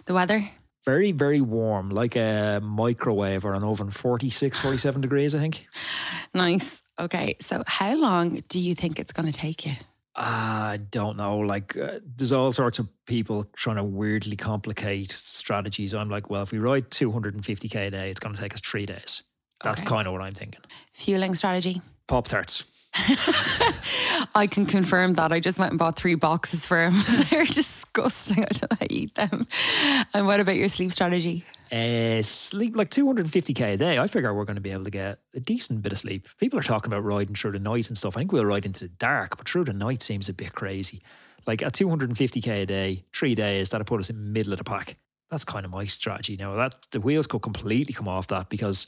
The 0.06 0.14
weather? 0.14 0.50
Very, 0.84 1.12
very 1.12 1.40
warm, 1.40 1.90
like 1.90 2.16
a 2.16 2.60
microwave 2.62 3.44
or 3.44 3.54
an 3.54 3.62
oven, 3.62 3.90
46, 3.90 4.58
47 4.58 5.00
degrees, 5.02 5.34
I 5.34 5.40
think. 5.40 5.66
Nice. 6.32 6.80
Okay. 6.98 7.36
So 7.40 7.62
how 7.66 7.94
long 7.94 8.40
do 8.48 8.58
you 8.58 8.74
think 8.74 8.98
it's 8.98 9.12
going 9.12 9.30
to 9.30 9.38
take 9.38 9.66
you? 9.66 9.72
I 10.20 10.80
don't 10.90 11.16
know. 11.16 11.38
Like, 11.38 11.76
uh, 11.76 12.00
there's 12.16 12.32
all 12.32 12.50
sorts 12.50 12.80
of 12.80 12.88
people 13.06 13.44
trying 13.54 13.76
to 13.76 13.84
weirdly 13.84 14.34
complicate 14.34 15.12
strategies. 15.12 15.94
I'm 15.94 16.10
like, 16.10 16.28
well, 16.28 16.42
if 16.42 16.50
we 16.50 16.58
ride 16.58 16.90
250k 16.90 17.86
a 17.86 17.90
day, 17.90 18.10
it's 18.10 18.18
going 18.18 18.34
to 18.34 18.40
take 18.40 18.52
us 18.52 18.60
three 18.60 18.84
days. 18.84 19.22
That's 19.62 19.80
okay. 19.80 19.88
kind 19.88 20.06
of 20.06 20.12
what 20.12 20.22
I'm 20.22 20.32
thinking. 20.32 20.60
Fueling 20.92 21.34
strategy? 21.34 21.82
Pop 22.06 22.28
tarts. 22.28 22.64
I 24.34 24.48
can 24.50 24.66
confirm 24.66 25.14
that. 25.14 25.32
I 25.32 25.40
just 25.40 25.58
went 25.58 25.72
and 25.72 25.78
bought 25.78 25.96
three 25.96 26.14
boxes 26.14 26.66
for 26.66 26.84
him. 26.84 26.94
They're 27.30 27.44
disgusting. 27.44 28.44
I 28.44 28.48
don't 28.48 28.70
know 28.70 28.76
how 28.80 28.86
to 28.86 28.92
eat 28.92 29.14
them. 29.14 29.46
And 30.14 30.26
what 30.26 30.40
about 30.40 30.56
your 30.56 30.68
sleep 30.68 30.92
strategy? 30.92 31.44
Uh, 31.70 32.22
sleep 32.22 32.76
like 32.76 32.90
250k 32.90 33.74
a 33.74 33.76
day. 33.76 33.98
I 33.98 34.06
figure 34.06 34.32
we're 34.32 34.44
going 34.44 34.56
to 34.56 34.62
be 34.62 34.70
able 34.72 34.84
to 34.84 34.90
get 34.90 35.18
a 35.34 35.40
decent 35.40 35.82
bit 35.82 35.92
of 35.92 35.98
sleep. 35.98 36.28
People 36.38 36.58
are 36.58 36.62
talking 36.62 36.90
about 36.90 37.04
riding 37.04 37.34
through 37.34 37.52
the 37.52 37.58
night 37.58 37.88
and 37.88 37.98
stuff. 37.98 38.16
I 38.16 38.20
think 38.20 38.32
we'll 38.32 38.44
ride 38.44 38.64
into 38.64 38.84
the 38.84 38.88
dark, 38.88 39.36
but 39.36 39.48
through 39.48 39.64
the 39.64 39.74
night 39.74 40.02
seems 40.02 40.28
a 40.28 40.32
bit 40.32 40.54
crazy. 40.54 41.02
Like 41.46 41.62
at 41.62 41.74
250k 41.74 42.62
a 42.62 42.66
day, 42.66 43.04
three 43.14 43.34
days, 43.34 43.70
that'll 43.70 43.84
put 43.84 44.00
us 44.00 44.10
in 44.10 44.16
the 44.16 44.30
middle 44.30 44.52
of 44.52 44.58
the 44.58 44.64
pack. 44.64 44.96
That's 45.30 45.44
kind 45.44 45.64
of 45.64 45.70
my 45.70 45.84
strategy 45.84 46.36
now. 46.36 46.54
That 46.56 46.74
the 46.90 47.00
wheels 47.00 47.26
could 47.26 47.42
completely 47.42 47.92
come 47.92 48.08
off 48.08 48.28
that 48.28 48.48
because 48.48 48.86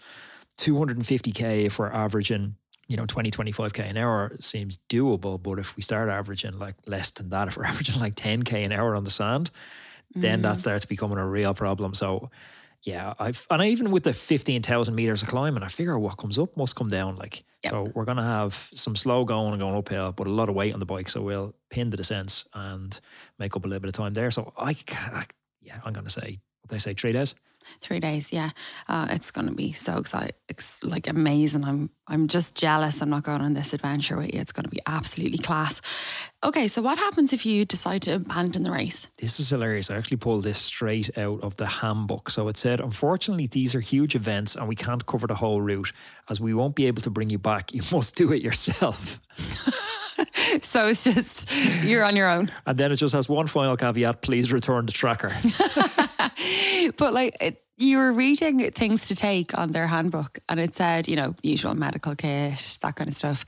250k 0.61 1.65
if 1.65 1.79
we're 1.79 1.91
averaging 1.91 2.57
you 2.87 2.97
know 2.97 3.07
20 3.07 3.31
25k 3.31 3.91
an 3.91 3.97
hour 3.97 4.37
seems 4.41 4.79
doable 4.89 5.43
but 5.43 5.59
if 5.59 5.77
we 5.77 5.83
start 5.83 6.09
averaging 6.11 6.59
like 6.59 6.75
less 6.87 7.11
than 7.13 7.31
that 7.31 7.49
if 7.49 7.57
we're 7.57 7.65
averaging 7.65 7.99
like 8.01 8.15
10k 8.15 8.53
an 8.65 8.73
hour 8.73 8.95
on 8.95 9.05
the 9.05 9.11
sand 9.11 9.51
then 10.15 10.41
mm. 10.41 10.43
that 10.43 10.61
starts 10.61 10.85
becoming 10.85 11.19
a 11.19 11.27
real 11.27 11.55
problem 11.55 11.95
so 11.95 12.31
yeah 12.83 13.15
i've 13.19 13.47
and 13.51 13.63
I, 13.63 13.69
even 13.69 13.91
with 13.91 14.03
the 14.03 14.13
15000 14.13 14.95
meters 14.95 15.23
of 15.23 15.29
climbing 15.29 15.63
i 15.63 15.69
figure 15.69 15.99
what 15.99 16.19
comes 16.19 16.39
up 16.39 16.57
must 16.57 16.77
come 16.77 16.89
down 16.89 17.17
like 17.17 17.45
yep. 17.63 17.73
so 17.73 17.87
we're 17.95 18.05
gonna 18.05 18.23
have 18.23 18.55
some 18.75 18.97
slow 18.97 19.25
going 19.25 19.53
and 19.53 19.61
going 19.61 19.77
uphill 19.77 20.13
but 20.13 20.27
a 20.27 20.31
lot 20.31 20.49
of 20.49 20.55
weight 20.55 20.75
on 20.75 20.81
the 20.81 20.87
bike 20.87 21.09
so 21.09 21.23
we'll 21.23 21.55
pin 21.71 21.91
the 21.91 21.97
descents 21.97 22.47
and 22.55 23.01
make 23.39 23.57
up 23.57 23.65
a 23.65 23.69
little 23.69 23.81
bit 23.81 23.89
of 23.89 23.95
time 23.95 24.15
there 24.15 24.31
so 24.31 24.53
i, 24.59 24.77
I 24.91 25.27
yeah 25.63 25.81
i'm 25.85 25.93
gonna 25.93 26.11
say 26.11 26.41
what 26.61 26.71
they 26.71 26.79
say 26.79 26.93
three 26.95 27.13
days 27.13 27.35
Three 27.81 28.01
days, 28.01 28.33
yeah. 28.33 28.51
Uh, 28.89 29.09
it's 29.11 29.31
going 29.31 29.47
to 29.47 29.55
be 29.55 29.73
so 29.73 29.99
exciting, 29.99 30.35
it's 30.49 30.83
like 30.83 31.09
amazing. 31.09 31.65
I'm 31.65 31.91
I'm 32.11 32.27
just 32.27 32.57
jealous. 32.57 33.01
I'm 33.01 33.09
not 33.11 33.23
going 33.23 33.41
on 33.41 33.55
this 33.55 33.73
adventure 33.73 34.17
with 34.17 34.35
you. 34.35 34.41
It's 34.41 34.51
going 34.51 34.65
to 34.65 34.71
be 34.71 34.81
absolutely 34.85 35.39
class. 35.39 35.81
Okay, 36.43 36.67
so 36.67 36.83
what 36.83 36.99
happens 36.99 37.33
if 37.33 37.47
you 37.47 37.65
decide 37.65 38.03
to 38.03 38.17
abandon 38.17 38.65
the 38.65 38.73
race? 38.73 39.07
This 39.19 39.39
is 39.39 39.49
hilarious. 39.51 39.91
I 39.91 39.97
actually 39.97 40.17
pulled 40.17 40.43
this 40.43 40.59
straight 40.59 41.17
out 41.17 41.41
of 41.43 41.57
the 41.57 41.67
handbook. 41.67 42.29
So 42.29 42.49
it 42.49 42.57
said, 42.57 42.81
unfortunately, 42.81 43.47
these 43.47 43.77
are 43.77 43.81
huge 43.81 44.17
events 44.17 44.57
and 44.57 44.67
we 44.67 44.75
can't 44.75 45.07
cover 45.07 45.29
the 45.29 45.37
whole 45.37 45.61
route 45.63 45.93
as 46.29 46.41
we 46.41 46.53
won't 46.53 46.75
be 46.75 46.87
able 46.87 47.03
to 47.03 47.11
bring 47.11 47.31
you 47.31 47.39
back. 47.39 47.73
You 47.73 47.83
must 47.93 48.17
do 48.17 48.33
it 48.33 48.43
yourself. 48.43 49.21
so 50.63 50.89
it's 50.89 51.05
just 51.05 51.51
you're 51.85 52.05
on 52.05 52.17
your 52.17 52.29
own. 52.29 52.51
And 52.67 52.77
then 52.77 52.91
it 52.91 52.97
just 52.97 53.15
has 53.15 53.29
one 53.29 53.47
final 53.47 53.77
caveat: 53.77 54.23
please 54.23 54.53
return 54.53 54.87
the 54.87 54.93
tracker. 54.93 55.29
but 56.97 57.15
like. 57.15 57.37
It, 57.41 57.63
you 57.81 57.97
were 57.97 58.13
reading 58.13 58.71
things 58.73 59.09
to 59.09 59.17
take 59.17 59.57
on 59.57 59.73
their 59.73 59.87
handbook 59.87 60.39
and 60.51 60.61
it 60.61 60.75
said, 60.75 61.09
you 61.09 61.17
know, 61.17 61.35
usual 61.43 61.75
medical 61.75 62.15
kit, 62.15 62.79
that 62.83 62.95
kind 62.95 63.09
of 63.09 63.17
stuff. 63.17 63.47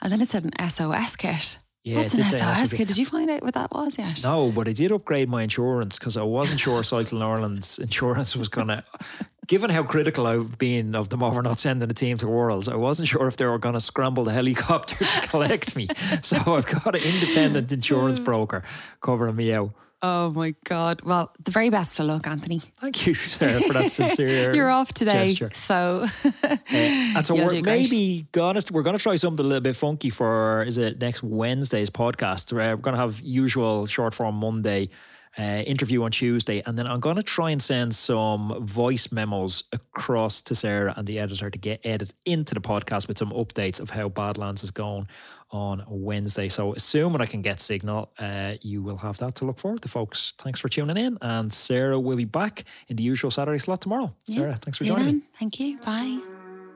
And 0.00 0.12
then 0.12 0.20
it 0.20 0.28
said 0.28 0.44
an 0.44 0.68
SOS 0.68 1.16
kit. 1.16 1.58
Yeah, 1.84 1.96
What's 1.96 2.14
an 2.14 2.22
SOS 2.22 2.72
kit? 2.72 2.86
Did 2.86 2.96
you 2.96 3.06
find 3.06 3.28
out 3.28 3.42
what 3.42 3.54
that 3.54 3.72
was 3.72 3.98
yet? 3.98 4.22
No, 4.22 4.52
but 4.52 4.68
I 4.68 4.72
did 4.72 4.92
upgrade 4.92 5.28
my 5.28 5.42
insurance 5.42 5.98
because 5.98 6.16
I 6.16 6.22
wasn't 6.22 6.60
sure 6.60 6.84
Cycling 6.84 7.22
Ireland's 7.22 7.80
insurance 7.80 8.36
was 8.36 8.48
going 8.48 8.68
to. 8.68 8.84
Given 9.52 9.68
how 9.68 9.82
critical 9.82 10.26
I've 10.26 10.56
been 10.56 10.94
of 10.94 11.10
them 11.10 11.22
over 11.22 11.42
not 11.42 11.58
sending 11.58 11.90
a 11.90 11.92
team 11.92 12.16
to 12.16 12.26
Worlds, 12.26 12.68
I 12.68 12.74
wasn't 12.74 13.08
sure 13.08 13.26
if 13.26 13.36
they 13.36 13.44
were 13.44 13.58
going 13.58 13.74
to 13.74 13.82
scramble 13.82 14.24
the 14.24 14.32
helicopter 14.32 14.96
to 14.96 15.20
collect 15.28 15.76
me. 15.76 15.88
So 16.22 16.38
I've 16.38 16.64
got 16.64 16.96
an 16.96 17.02
independent 17.02 17.70
insurance 17.70 18.18
broker 18.18 18.62
covering 19.02 19.36
me 19.36 19.52
out. 19.52 19.74
Oh 20.00 20.30
my 20.30 20.54
God. 20.64 21.02
Well, 21.02 21.34
the 21.44 21.50
very 21.50 21.68
best 21.68 22.00
of 22.00 22.06
luck, 22.06 22.26
Anthony. 22.26 22.62
Thank 22.78 23.06
you, 23.06 23.12
Sarah, 23.12 23.60
for 23.60 23.74
that 23.74 23.90
sincere 23.90 24.54
You're 24.54 24.70
off 24.70 24.94
today. 24.94 25.34
Gesture. 25.34 25.50
So, 25.52 26.06
uh, 26.42 26.56
and 26.70 27.26
so 27.26 27.34
we're 27.34 27.60
maybe 27.60 28.26
gonna 28.32 28.62
we're 28.70 28.82
gonna 28.82 28.96
try 28.96 29.16
something 29.16 29.44
a 29.44 29.46
little 29.46 29.60
bit 29.60 29.76
funky 29.76 30.08
for 30.08 30.62
is 30.62 30.78
it 30.78 30.98
next 30.98 31.22
Wednesday's 31.22 31.90
podcast. 31.90 32.54
Where 32.54 32.74
we're 32.74 32.80
gonna 32.80 32.96
have 32.96 33.20
usual 33.20 33.84
short 33.84 34.14
form 34.14 34.36
Monday 34.36 34.88
uh, 35.38 35.42
interview 35.42 36.02
on 36.02 36.10
Tuesday, 36.10 36.62
and 36.66 36.76
then 36.76 36.86
I'm 36.86 37.00
going 37.00 37.16
to 37.16 37.22
try 37.22 37.50
and 37.50 37.62
send 37.62 37.94
some 37.94 38.64
voice 38.64 39.10
memos 39.10 39.64
across 39.72 40.42
to 40.42 40.54
Sarah 40.54 40.94
and 40.96 41.06
the 41.06 41.18
editor 41.18 41.50
to 41.50 41.58
get 41.58 41.80
edited 41.84 42.14
into 42.24 42.54
the 42.54 42.60
podcast 42.60 43.08
with 43.08 43.18
some 43.18 43.30
updates 43.30 43.80
of 43.80 43.90
how 43.90 44.08
Badlands 44.08 44.62
is 44.62 44.70
going 44.70 45.08
on 45.50 45.84
Wednesday. 45.88 46.48
So, 46.48 46.74
assuming 46.74 47.20
I 47.20 47.26
can 47.26 47.42
get 47.42 47.60
signal, 47.60 48.10
uh, 48.18 48.54
you 48.60 48.82
will 48.82 48.98
have 48.98 49.18
that 49.18 49.34
to 49.36 49.44
look 49.44 49.58
forward 49.58 49.82
to, 49.82 49.88
folks. 49.88 50.34
Thanks 50.38 50.60
for 50.60 50.68
tuning 50.68 50.96
in, 50.96 51.18
and 51.20 51.52
Sarah 51.52 51.98
will 51.98 52.16
be 52.16 52.24
back 52.24 52.64
in 52.88 52.96
the 52.96 53.02
usual 53.02 53.30
Saturday 53.30 53.58
slot 53.58 53.80
tomorrow. 53.80 54.14
Yeah. 54.26 54.38
Sarah, 54.38 54.58
thanks 54.60 54.78
for 54.78 54.84
joining 54.84 55.16
me. 55.16 55.22
Thank 55.38 55.60
you. 55.60 55.78
Bye. 55.78 56.41